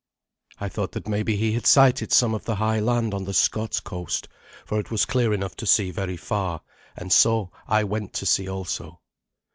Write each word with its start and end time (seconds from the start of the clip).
I 0.59 0.67
thought 0.67 0.93
that 0.93 1.07
maybe 1.07 1.35
he 1.35 1.51
had 1.53 1.67
sighted 1.67 2.11
some 2.11 2.33
of 2.33 2.45
the 2.45 2.55
high 2.55 2.79
land 2.79 3.13
on 3.13 3.25
the 3.25 3.35
Scots 3.35 3.79
coast, 3.79 4.27
for 4.65 4.79
it 4.79 4.89
was 4.89 5.05
clear 5.05 5.31
enough 5.31 5.55
to 5.57 5.67
see 5.67 5.91
very 5.91 6.17
far, 6.17 6.61
and 6.97 7.13
so 7.13 7.51
I 7.67 7.83
went 7.83 8.13
to 8.13 8.25
see 8.25 8.49
also. 8.49 8.99